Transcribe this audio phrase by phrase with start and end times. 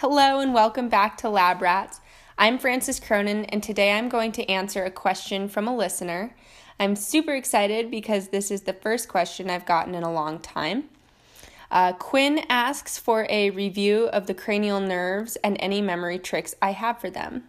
[0.00, 2.02] Hello and welcome back to Lab Rats.
[2.36, 6.36] I'm Frances Cronin, and today I'm going to answer a question from a listener.
[6.78, 10.90] I'm super excited because this is the first question I've gotten in a long time.
[11.70, 16.72] Uh, Quinn asks for a review of the cranial nerves and any memory tricks I
[16.72, 17.44] have for them.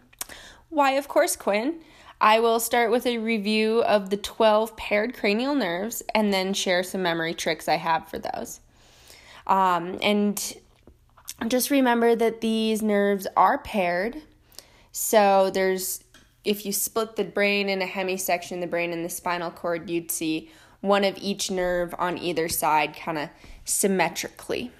[0.69, 1.81] Why, of course, Quinn.
[2.21, 6.81] I will start with a review of the 12 paired cranial nerves and then share
[6.81, 8.61] some memory tricks I have for those.
[9.47, 10.55] Um, and
[11.47, 14.21] just remember that these nerves are paired.
[14.91, 16.03] So there's
[16.43, 20.09] if you split the brain in a hemisection, the brain and the spinal cord, you'd
[20.09, 20.49] see
[20.81, 23.29] one of each nerve on either side kind of
[23.65, 24.71] symmetrically.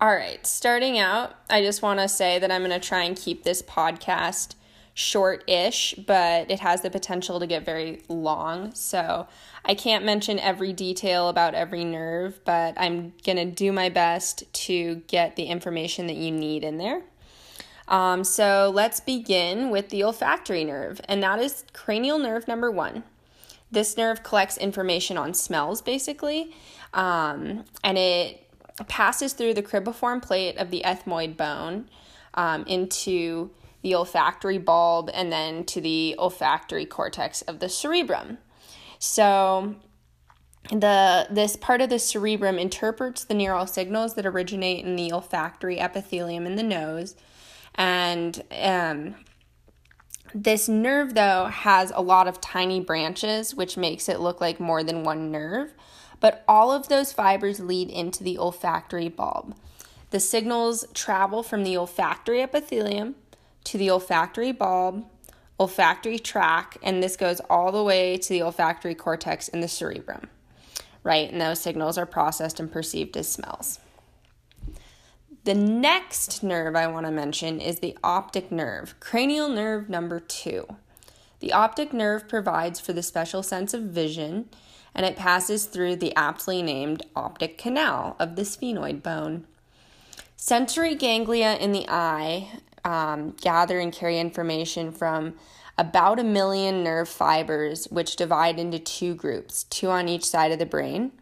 [0.00, 3.16] All right, starting out, I just want to say that I'm going to try and
[3.16, 4.54] keep this podcast
[4.98, 8.74] short ish, but it has the potential to get very long.
[8.74, 9.28] So
[9.64, 14.52] I can't mention every detail about every nerve, but I'm going to do my best
[14.52, 17.02] to get the information that you need in there.
[17.86, 23.04] Um, so let's begin with the olfactory nerve, and that is cranial nerve number one.
[23.70, 26.52] This nerve collects information on smells basically,
[26.92, 28.44] um, and it
[28.88, 31.88] passes through the cribriform plate of the ethmoid bone
[32.34, 33.50] um, into
[33.82, 38.38] the olfactory bulb, and then to the olfactory cortex of the cerebrum.
[38.98, 39.76] So,
[40.70, 45.78] the this part of the cerebrum interprets the neural signals that originate in the olfactory
[45.78, 47.14] epithelium in the nose,
[47.74, 49.14] and um,
[50.34, 54.82] this nerve though has a lot of tiny branches, which makes it look like more
[54.82, 55.72] than one nerve.
[56.20, 59.54] But all of those fibers lead into the olfactory bulb.
[60.10, 63.14] The signals travel from the olfactory epithelium
[63.68, 65.04] to the olfactory bulb,
[65.60, 70.28] olfactory tract, and this goes all the way to the olfactory cortex in the cerebrum,
[71.02, 71.30] right?
[71.30, 73.78] And those signals are processed and perceived as smells.
[75.44, 80.66] The next nerve I want to mention is the optic nerve, cranial nerve number two.
[81.40, 84.48] The optic nerve provides for the special sense of vision
[84.94, 89.46] and it passes through the aptly named optic canal of the sphenoid bone.
[90.36, 95.34] Sensory ganglia in the eye um, gather and carry information from
[95.76, 100.58] about a million nerve fibers, which divide into two groups, two on each side of
[100.58, 101.12] the brain.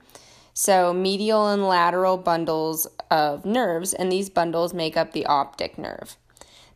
[0.55, 6.17] So, medial and lateral bundles of nerves, and these bundles make up the optic nerve.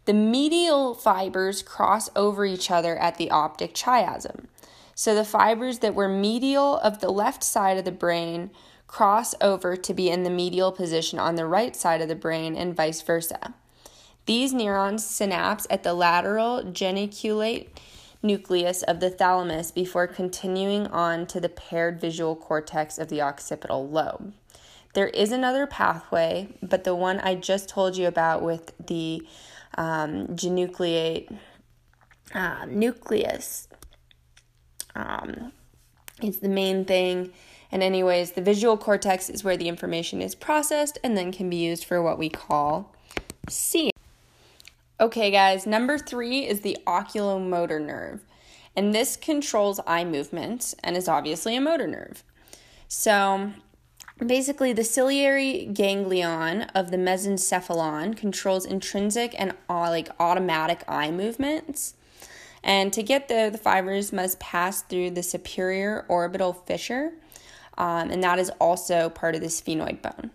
[0.06, 4.46] The medial fibers cross over each other at the optic chiasm.
[4.94, 8.50] So, the fibers that were medial of the left side of the brain
[8.88, 12.56] cross over to be in the medial position on the right side of the brain,
[12.56, 13.54] and vice versa.
[14.30, 17.80] These neurons synapse at the lateral geniculate
[18.22, 23.88] nucleus of the thalamus before continuing on to the paired visual cortex of the occipital
[23.88, 24.32] lobe.
[24.94, 29.20] There is another pathway, but the one I just told you about with the
[29.76, 31.36] um, genucleate
[32.32, 33.66] uh, nucleus
[34.94, 35.50] um,
[36.22, 37.32] is the main thing.
[37.72, 41.56] And, anyways, the visual cortex is where the information is processed and then can be
[41.56, 42.94] used for what we call
[43.48, 43.90] seeing.
[45.00, 48.20] Okay, guys, number three is the oculomotor nerve,
[48.76, 52.22] and this controls eye movements and is obviously a motor nerve.
[52.86, 53.52] So,
[54.18, 61.94] basically, the ciliary ganglion of the mesencephalon controls intrinsic and uh, like automatic eye movements.
[62.62, 67.12] And to get there, the fibers must pass through the superior orbital fissure,
[67.78, 70.30] um, and that is also part of the sphenoid bone.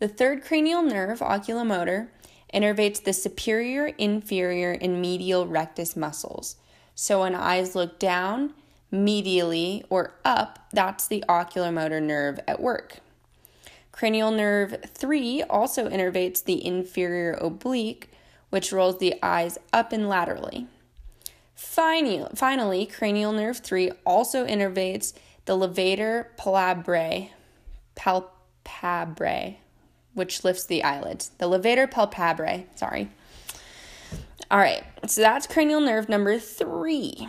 [0.00, 2.08] The third cranial nerve, oculomotor,
[2.52, 6.56] innervates the superior, inferior, and medial rectus muscles.
[6.94, 8.54] So when eyes look down,
[8.92, 12.98] medially, or up, that's the oculomotor nerve at work.
[13.92, 18.10] Cranial nerve 3 also innervates the inferior oblique,
[18.50, 20.66] which rolls the eyes up and laterally.
[21.54, 25.12] Finally, finally cranial nerve 3 also innervates
[25.44, 27.30] the levator palpebrae,
[27.94, 29.56] palpebrae,
[30.14, 31.30] which lifts the eyelids.
[31.38, 33.10] The levator palpebrae, sorry.
[34.50, 37.28] All right, so that's cranial nerve number three.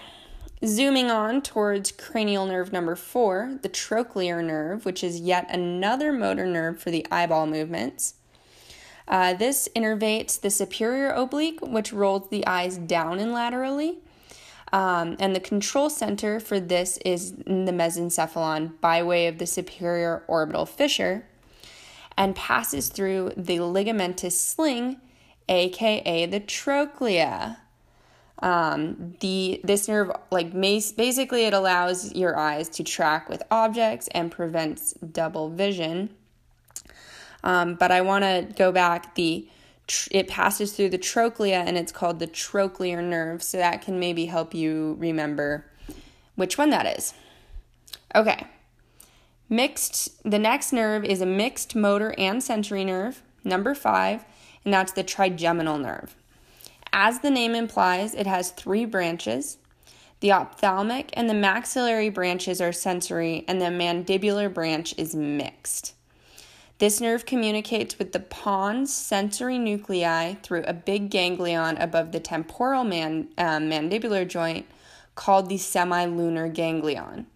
[0.66, 6.46] Zooming on towards cranial nerve number four, the trochlear nerve, which is yet another motor
[6.46, 8.16] nerve for the eyeball movements.
[9.08, 14.00] Uh, this innervates the superior oblique, which rolls the eyes down and laterally.
[14.72, 20.24] Um, and the control center for this is the mesencephalon by way of the superior
[20.28, 21.26] orbital fissure
[22.18, 24.98] and passes through the ligamentous sling,
[25.50, 27.58] aka the trochlea.
[28.40, 34.32] Um, the this nerve like basically it allows your eyes to track with objects and
[34.32, 36.10] prevents double vision.
[37.44, 39.16] Um, but I want to go back.
[39.16, 39.48] The
[40.10, 43.44] it passes through the trochlea and it's called the trochlear nerve.
[43.44, 45.66] So that can maybe help you remember
[46.36, 47.14] which one that is.
[48.16, 48.48] Okay.
[49.52, 54.24] Mixed, the next nerve is a mixed motor and sensory nerve, number five,
[54.64, 56.16] and that's the trigeminal nerve.
[56.94, 59.58] As the name implies, it has three branches.
[60.22, 65.96] The ophthalmic and the maxillary branches are sensory, and the mandibular branch is mixed.
[66.78, 72.86] This nerve communicates with the pons sensory nuclei through a big ganglion above the temporal
[72.86, 74.66] man, uh, mandibular joint
[75.16, 77.28] called the semilunar ganglion.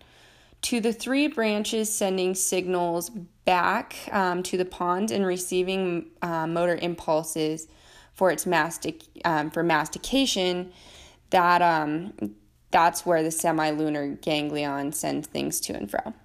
[0.66, 6.76] To the three branches sending signals back um, to the pons and receiving uh, motor
[6.76, 7.68] impulses
[8.16, 10.72] for its mastic um, for mastication,
[11.30, 12.14] that um,
[12.72, 16.16] that's where the semilunar ganglion sends things to and fro.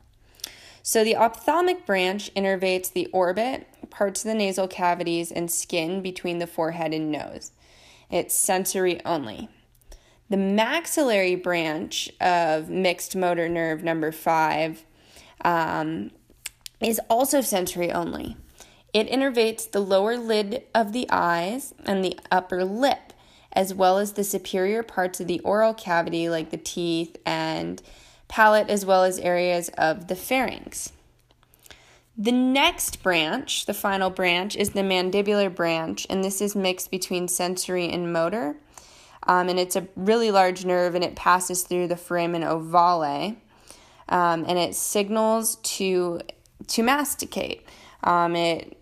[0.82, 6.38] So the ophthalmic branch innervates the orbit, parts of the nasal cavities, and skin between
[6.38, 7.52] the forehead and nose.
[8.10, 9.50] It's sensory only.
[10.30, 14.84] The maxillary branch of mixed motor nerve number five
[15.44, 16.12] um,
[16.80, 18.36] is also sensory only.
[18.94, 23.12] It innervates the lower lid of the eyes and the upper lip,
[23.52, 27.82] as well as the superior parts of the oral cavity, like the teeth and
[28.28, 30.92] palate, as well as areas of the pharynx.
[32.16, 37.26] The next branch, the final branch, is the mandibular branch, and this is mixed between
[37.26, 38.56] sensory and motor.
[39.24, 43.36] Um, and it's a really large nerve, and it passes through the foramen ovale,
[44.08, 46.20] um, and it signals to
[46.68, 47.64] to masticate.
[48.02, 48.76] Um, it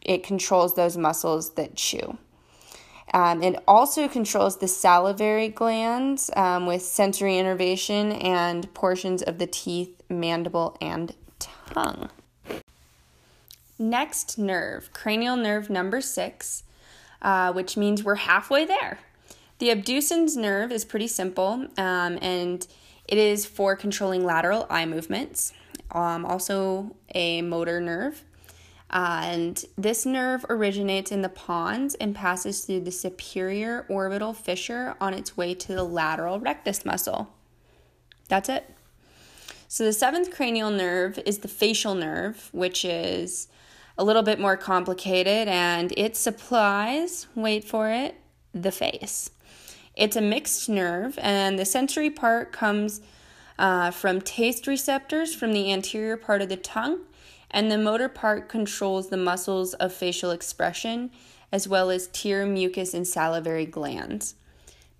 [0.00, 2.18] it controls those muscles that chew.
[3.14, 9.46] Um, it also controls the salivary glands um, with sensory innervation and portions of the
[9.46, 12.08] teeth, mandible, and tongue.
[13.78, 16.62] Next nerve, cranial nerve number six,
[17.20, 19.00] uh, which means we're halfway there.
[19.62, 22.66] The abducens nerve is pretty simple um, and
[23.06, 25.52] it is for controlling lateral eye movements,
[25.92, 28.24] um, also a motor nerve.
[28.90, 34.96] Uh, and this nerve originates in the pons and passes through the superior orbital fissure
[35.00, 37.32] on its way to the lateral rectus muscle.
[38.26, 38.68] That's it.
[39.68, 43.46] So, the seventh cranial nerve is the facial nerve, which is
[43.96, 48.16] a little bit more complicated and it supplies, wait for it,
[48.52, 49.30] the face.
[49.94, 53.00] It's a mixed nerve, and the sensory part comes
[53.58, 57.00] uh, from taste receptors from the anterior part of the tongue
[57.52, 61.10] and the motor part controls the muscles of facial expression
[61.52, 64.34] as well as tear, mucus, and salivary glands.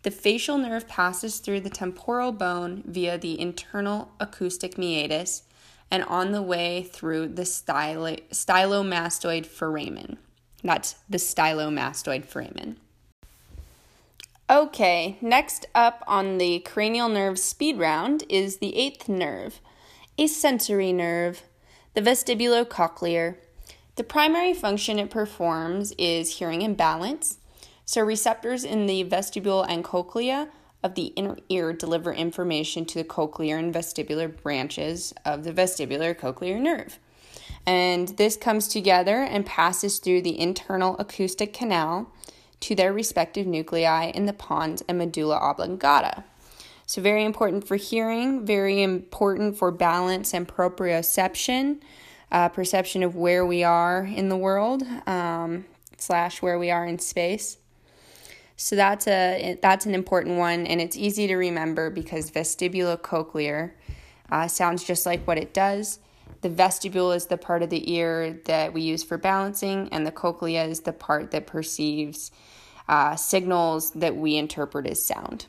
[0.02, 5.44] The facial nerve passes through the temporal bone via the internal acoustic meatus
[5.90, 10.18] and on the way through the stylo- stylomastoid foramen.
[10.62, 12.78] That's the stylomastoid foramen.
[14.52, 19.62] Okay, next up on the cranial nerve speed round is the eighth nerve,
[20.18, 21.44] a sensory nerve
[21.94, 23.36] the vestibulocochlear.
[23.96, 27.38] The primary function it performs is hearing and balance.
[27.86, 30.50] So, receptors in the vestibule and cochlea
[30.82, 36.14] of the inner ear deliver information to the cochlear and vestibular branches of the vestibular
[36.14, 36.98] cochlear nerve.
[37.64, 42.12] And this comes together and passes through the internal acoustic canal
[42.62, 46.24] to their respective nuclei in the pons and medulla oblongata.
[46.86, 51.80] So, very important for hearing, very important for balance and proprioception,
[52.30, 55.64] uh, perception of where we are in the world, um,
[55.96, 57.58] slash where we are in space.
[58.56, 63.72] So that's a that's an important one, and it's easy to remember because vestibulocochlear
[64.30, 65.98] uh, sounds just like what it does.
[66.42, 70.10] The vestibule is the part of the ear that we use for balancing, and the
[70.10, 72.32] cochlea is the part that perceives
[72.88, 75.46] uh, signals that we interpret as sound.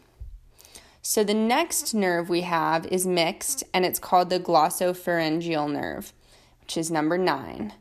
[1.02, 6.14] So the next nerve we have is mixed, and it's called the glossopharyngeal nerve,
[6.62, 7.74] which is number nine.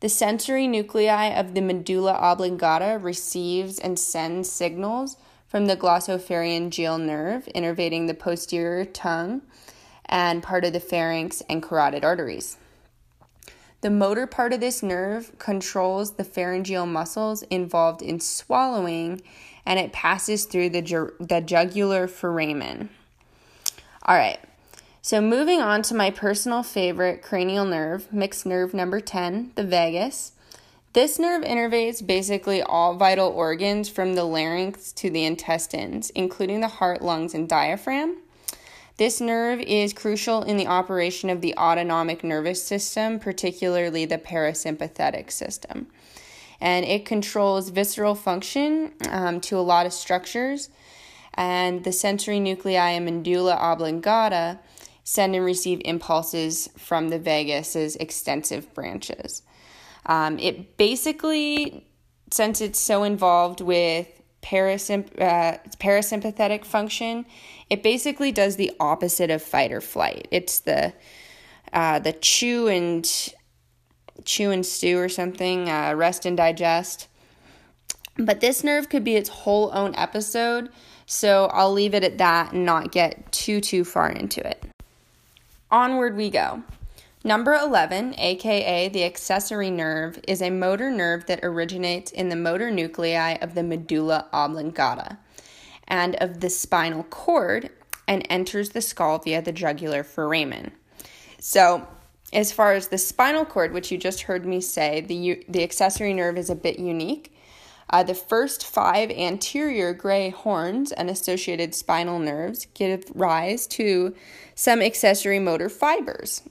[0.00, 7.48] The sensory nuclei of the medulla oblongata receives and sends signals from the glossopharyngeal nerve,
[7.54, 9.42] innervating the posterior tongue
[10.08, 12.56] and part of the pharynx and carotid arteries.
[13.80, 19.22] The motor part of this nerve controls the pharyngeal muscles involved in swallowing
[19.64, 22.88] and it passes through the, ju- the jugular foramen.
[24.02, 24.40] All right,
[25.02, 30.32] so moving on to my personal favorite cranial nerve, mixed nerve number 10, the vagus.
[30.94, 36.68] This nerve innervates basically all vital organs from the larynx to the intestines, including the
[36.68, 38.16] heart, lungs, and diaphragm.
[38.98, 45.30] This nerve is crucial in the operation of the autonomic nervous system, particularly the parasympathetic
[45.30, 45.86] system.
[46.60, 50.68] And it controls visceral function um, to a lot of structures.
[51.34, 54.58] And the sensory nuclei and medulla oblongata
[55.04, 59.42] send and receive impulses from the vagus's extensive branches.
[60.06, 61.86] Um, it basically,
[62.32, 64.17] since it's so involved with
[64.48, 67.26] parasymp- uh, parasympathetic function,
[67.68, 70.26] it basically does the opposite of fight or flight.
[70.30, 70.92] It's the
[71.72, 73.06] uh, the chew and
[74.24, 77.08] chew and stew or something, uh, rest and digest.
[78.16, 80.70] But this nerve could be its whole own episode,
[81.06, 84.64] so I'll leave it at that and not get too too far into it.
[85.70, 86.62] Onward we go.
[87.24, 92.70] Number 11, aka the accessory nerve, is a motor nerve that originates in the motor
[92.70, 95.18] nuclei of the medulla oblongata
[95.88, 97.70] and of the spinal cord
[98.06, 100.70] and enters the skull via the jugular foramen.
[101.40, 101.88] So,
[102.32, 106.14] as far as the spinal cord, which you just heard me say, the, the accessory
[106.14, 107.34] nerve is a bit unique.
[107.90, 114.14] Uh, the first five anterior gray horns and associated spinal nerves give rise to
[114.54, 116.42] some accessory motor fibers.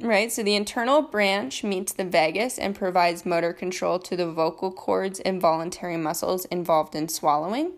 [0.00, 4.72] Right, so the internal branch meets the vagus and provides motor control to the vocal
[4.72, 7.72] cords and voluntary muscles involved in swallowing.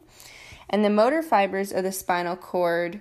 [0.70, 3.00] And the motor fibers of the spinal cord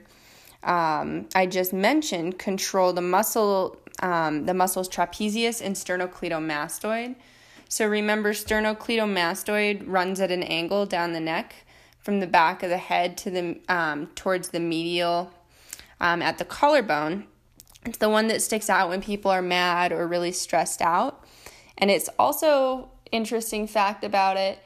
[0.66, 7.16] um, I just mentioned control the muscle, um, the muscles trapezius and sternocleidomastoid.
[7.70, 11.56] So remember, sternocleidomastoid runs at an angle down the neck
[12.00, 15.32] from the back of the head to the um, towards the medial
[16.02, 17.28] um, at the collarbone.
[17.86, 21.24] It's the one that sticks out when people are mad or really stressed out.
[21.78, 24.60] And it's also interesting fact about it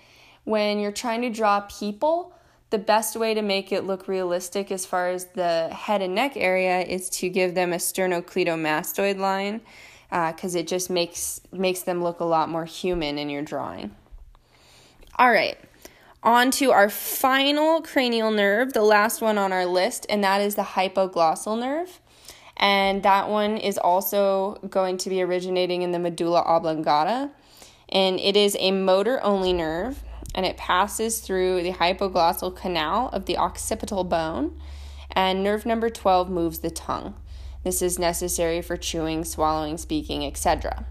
[0.45, 2.33] when you're trying to draw people
[2.69, 6.33] the best way to make it look realistic as far as the head and neck
[6.35, 9.61] area is to give them a sternocleidomastoid line
[10.09, 13.95] because uh, it just makes makes them look a lot more human in your drawing.
[15.17, 15.57] All right,
[16.23, 20.55] on to our final cranial nerve, the last one on our list, and that is
[20.55, 21.99] the hypoglossal nerve.
[22.59, 27.31] And that one is also going to be originating in the medulla oblongata.
[27.87, 30.03] And it is a motor only nerve
[30.35, 34.59] and it passes through the hypoglossal canal of the occipital bone,
[35.11, 37.15] and nerve number 12 moves the tongue.
[37.63, 40.85] This is necessary for chewing, swallowing, speaking, etc.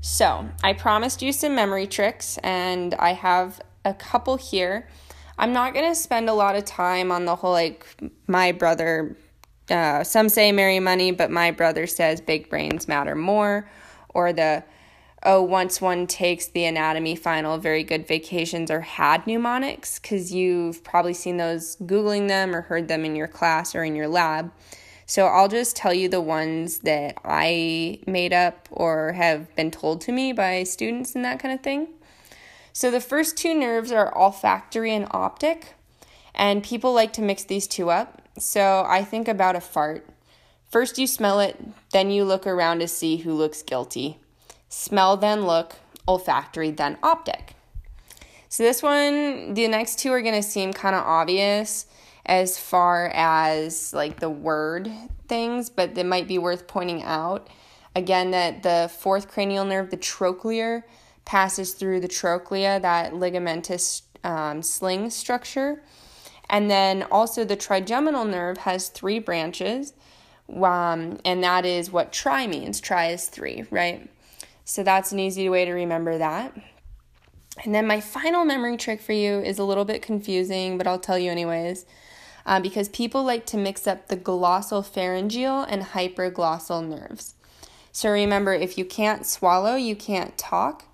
[0.00, 4.88] So, I promised you some memory tricks, and I have a couple here.
[5.38, 7.86] I'm not going to spend a lot of time on the whole, like,
[8.26, 9.16] my brother,
[9.70, 13.68] uh, some say marry money, but my brother says big brains matter more,
[14.08, 14.64] or the
[15.22, 20.82] oh, once one takes the anatomy final, very good vacations or had mnemonics, because you've
[20.82, 24.50] probably seen those Googling them or heard them in your class or in your lab.
[25.04, 30.00] So I'll just tell you the ones that I made up or have been told
[30.02, 31.88] to me by students and that kind of thing.
[32.72, 35.74] So the first two nerves are olfactory and optic,
[36.34, 38.19] and people like to mix these two up.
[38.38, 40.06] So I think about a fart.
[40.68, 41.58] First you smell it,
[41.92, 44.18] then you look around to see who looks guilty
[44.70, 45.76] smell, then look,
[46.08, 47.54] olfactory, then optic.
[48.48, 51.86] So this one, the next two are going to seem kind of obvious
[52.24, 54.90] as far as like the word
[55.28, 57.48] things, but it might be worth pointing out
[57.94, 60.84] again that the fourth cranial nerve, the trochlear,
[61.24, 65.82] passes through the trochlea, that ligamentous um, sling structure.
[66.50, 69.94] And then also the trigeminal nerve has three branches,
[70.52, 72.80] um, and that is what tri means.
[72.80, 74.10] Tri is three, right?
[74.64, 76.52] So that's an easy way to remember that.
[77.64, 80.98] And then my final memory trick for you is a little bit confusing, but I'll
[80.98, 81.86] tell you anyways.
[82.44, 87.34] Uh, because people like to mix up the glossopharyngeal and hyperglossal nerves.
[87.92, 90.84] So remember, if you can't swallow, you can't talk,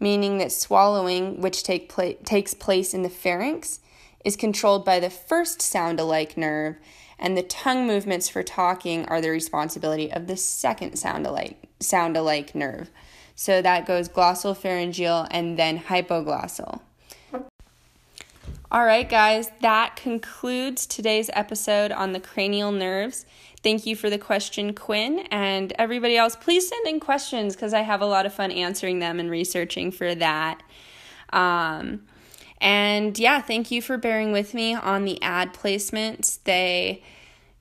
[0.00, 3.80] meaning that swallowing, which take pla- takes place in the pharynx,
[4.24, 6.76] is controlled by the first sound alike nerve,
[7.18, 12.16] and the tongue movements for talking are the responsibility of the second sound alike sound
[12.16, 12.90] alike nerve.
[13.34, 16.80] So that goes glossopharyngeal and then hypoglossal.
[18.70, 23.26] All right, guys, that concludes today's episode on the cranial nerves.
[23.62, 25.26] Thank you for the question, Quinn.
[25.30, 28.98] And everybody else, please send in questions because I have a lot of fun answering
[28.98, 30.62] them and researching for that.
[31.34, 32.04] Um,
[32.62, 36.38] and yeah, thank you for bearing with me on the ad placements.
[36.44, 37.02] They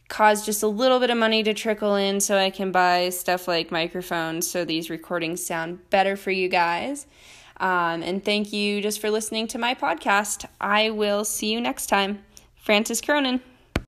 [0.10, 3.48] cause just a little bit of money to trickle in so I can buy stuff
[3.48, 7.08] like microphones so these recordings sound better for you guys.
[7.58, 10.46] Um, and thank you just for listening to my podcast.
[10.60, 12.24] I will see you next time.
[12.56, 13.42] Frances Cronin.